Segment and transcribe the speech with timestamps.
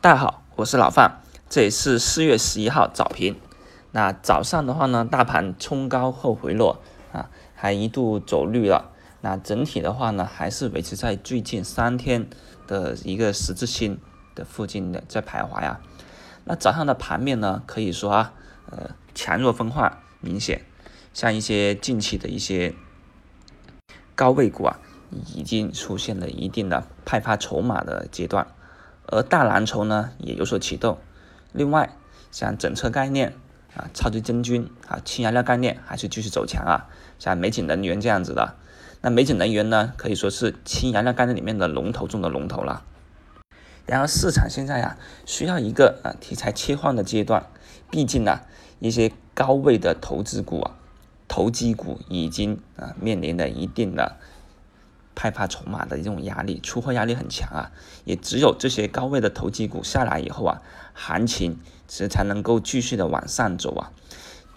[0.00, 3.34] 大家好，我是老范，这里是四月十一号早评。
[3.90, 6.80] 那早上的话呢，大盘冲高后回落
[7.12, 8.92] 啊，还一度走绿了。
[9.22, 12.30] 那整体的话呢，还是维持在最近三天
[12.68, 13.98] 的一个十字星
[14.36, 15.80] 的附近的在徘徊啊。
[16.44, 18.32] 那早上的盘面呢，可以说啊，
[18.70, 20.64] 呃，强弱分化明显，
[21.12, 22.72] 像一些近期的一些
[24.14, 24.78] 高位股啊，
[25.34, 28.46] 已经出现了一定的派发筹码的阶段。
[29.10, 30.98] 而大蓝筹呢也有所启动，
[31.52, 31.96] 另外
[32.30, 33.34] 像整车概念
[33.74, 36.86] 啊、超级真菌啊、氢燃料概念还是继续走强啊，
[37.18, 38.54] 像美景能源这样子的。
[39.00, 42.82] 那美景能源呢可以说是氢燃料概念里面的龙头中的龙头了。
[43.86, 47.46] 然而市场现在啊需要一个啊题材切换的阶段，
[47.90, 48.40] 毕竟呢
[48.80, 50.74] 一些高位的投资股啊、
[51.28, 54.16] 投机股已经啊面临了一定的。
[55.20, 57.72] 害怕筹码的这种压力，出货压力很强啊，
[58.04, 60.62] 也只有这些高位的投机股下来以后啊，
[60.94, 61.58] 行情
[61.88, 63.90] 其实才能够继续的往上走啊。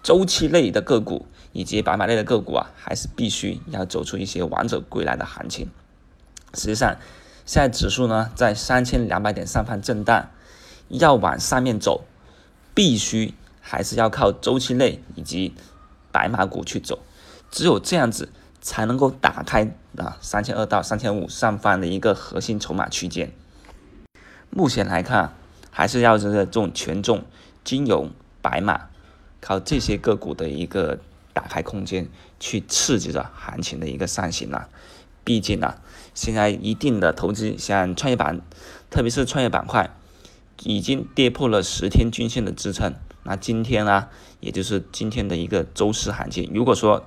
[0.03, 5.68] 周期类的个股以及白马类的个股啊，还是必须要走出一些王者归来的行情。
[6.53, 6.96] 实际上，
[7.48, 10.30] 现在指数呢在三千两百点上方震荡，
[10.90, 12.06] 要往上面走，
[12.75, 15.56] 必须还是要靠周期类以及
[16.12, 17.00] 白马股去走，
[17.50, 18.30] 只有这样子。
[18.62, 23.34] 才能够打开啊三千二到三千五上方的一个核心筹码区间。
[24.50, 25.34] 目前来看，
[25.72, 27.26] 还是要这个这种权重
[27.64, 28.90] 金融白马，
[29.40, 31.00] 靠这些个股的一个
[31.34, 32.08] 打开空间
[32.40, 34.70] 去刺激着行情的一个上行啊。
[35.23, 35.75] 毕竟呢，
[36.14, 38.42] 现在一定的投资像创业板，
[38.90, 39.92] 特别是创业板块，
[40.64, 42.94] 已经跌破了十天均线的支撑。
[43.23, 44.08] 那今天呢，
[44.40, 47.06] 也就是今天的一个周四行情，如果说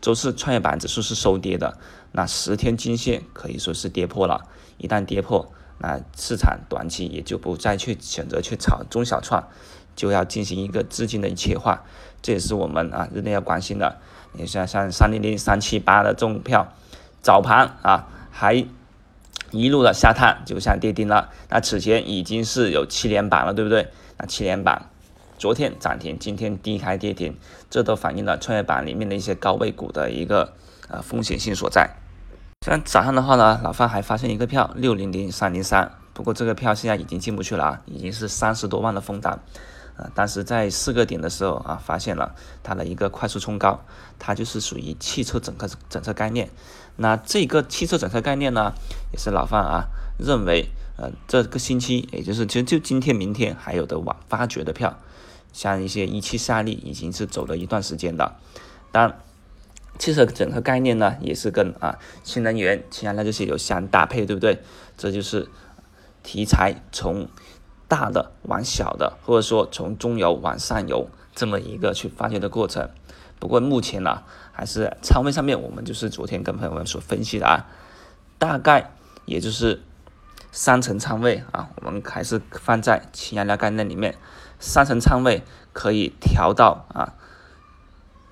[0.00, 1.78] 周四创业板指数是收跌的，
[2.12, 4.46] 那十天均线可以说是跌破了。
[4.78, 9.48] 一旦跌破，那市场短期也就不再去选择去炒中小创，
[9.96, 11.82] 就要进行一个资金的切换。
[12.22, 13.98] 这也是我们啊日内要关心的。
[14.32, 16.72] 你像像三零零三七八的这种票，
[17.22, 18.66] 早盘啊还
[19.50, 21.30] 一路的下探，就像跌停了。
[21.48, 23.88] 那此前已经是有七连板了，对不对？
[24.18, 24.90] 那七连板。
[25.38, 27.36] 昨天涨停，今天低开跌停，
[27.68, 30.54] 这都反映了创业板里面的一些高位股的一个
[30.88, 31.90] 呃风险性所在。
[32.66, 39.38] 像早上的话呢，老范还发现一个票六零零三零三，不过这个票现在已经进不去了啊，已经是三十多万的封单。
[39.98, 43.80] 呃，当时在四个点的时候啊，发现了它的一个快速冲高，
[44.18, 46.50] 它就是属于汽车整个整车概念。
[46.96, 48.72] 那这个汽车整车概念呢，
[49.12, 49.86] 也是老范啊
[50.18, 54.98] 认为，呃，这个星期也就是其实就今天明天还有的往发掘的票。
[55.52, 58.36] 像一些一汽夏利已经是走了一段时间的，
[58.92, 59.18] 当然，
[59.98, 64.60] 汽车整个概念呢，也是跟啊新能源、氢燃料这些有相搭配，对不对？
[64.98, 65.48] 这就是
[66.22, 67.26] 题材从
[67.88, 72.90] 大的往小的，或者说从中游往上游这么一个去发掘的过程。
[73.38, 77.64] 不过目前呢，还是仓位上面，我们就是昨天跟朋友们所分析的啊，
[78.38, 78.92] 大概
[79.24, 79.80] 也就是
[80.52, 84.16] 三层仓位啊，我们还是放在氢燃料概念里面。
[84.58, 85.42] 三层仓位
[85.72, 87.12] 可以调到啊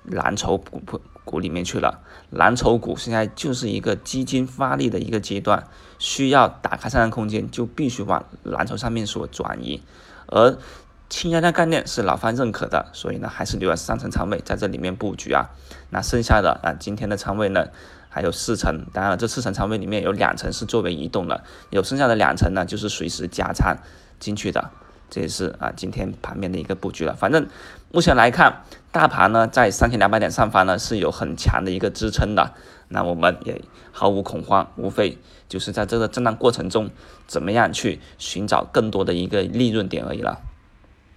[0.03, 0.81] 蓝筹股
[1.23, 2.01] 股里面去了。
[2.31, 5.67] 蓝筹股现在就是一个基金发力的一个阶段，
[5.99, 9.83] 需要打开上涨空间，就必须往蓝筹上面所转移。
[10.27, 10.57] 而
[11.07, 15.51] 氢燃料概念是老范认可的，所以呢还是留了三层仓位在这里面布局啊。
[15.91, 17.67] 那剩下的啊今天的仓位呢
[18.15, 23.75] 还有四层，当然了这四层仓位里面有两层是作为移动的，有剩下的两层呢就是随时加仓
[24.21, 24.71] 进去的。
[25.09, 27.13] 这也是啊，今天盘面的一个布局了。
[27.13, 27.45] 反正
[27.91, 32.53] 目前来看，大盘呢在三千两百点上方呢是有很强的一个支撑的。
[32.87, 33.61] 那我们也
[33.91, 35.17] 毫无恐慌，无非
[35.49, 36.89] 就是在这个震荡过程中，
[37.27, 40.39] 怎么样去寻找更多的一个利润点而已了。